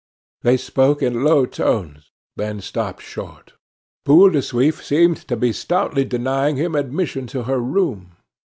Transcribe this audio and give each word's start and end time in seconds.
They 0.41 0.57
spoke 0.57 1.03
in 1.03 1.23
low 1.23 1.45
tones, 1.45 2.09
then 2.35 2.59
stopped 2.59 3.03
short. 3.03 3.53
Boule 4.03 4.31
de 4.31 4.39
Suif 4.39 4.81
seemed 4.83 5.17
to 5.27 5.37
be 5.37 5.53
stoutly 5.53 6.05
denying 6.05 6.55
him 6.55 6.73
admission 6.73 7.27
to 7.27 7.43
her 7.43 7.59
room. 7.59 8.13